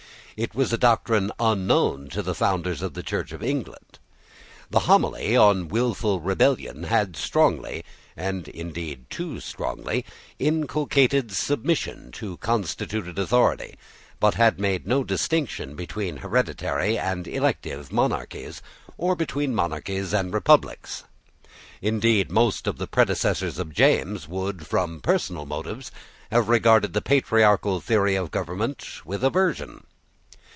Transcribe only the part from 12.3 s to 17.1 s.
constituted authority, but had made no distinction between hereditary